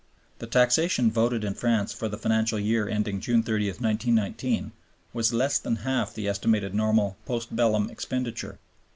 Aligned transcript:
The 0.39 0.47
taxation 0.47 1.11
voted 1.11 1.43
in 1.43 1.53
France 1.53 1.93
for 1.93 2.09
the 2.09 2.17
financial 2.17 2.57
year 2.57 2.89
ending 2.89 3.19
June 3.21 3.43
30, 3.43 3.67
1919, 3.67 4.71
was 5.13 5.31
less 5.31 5.59
than 5.59 5.75
half 5.85 6.11
the 6.15 6.27
estimated 6.27 6.73
normal 6.73 7.17
post 7.27 7.55
bellum 7.55 7.87
expenditure. 7.87 8.57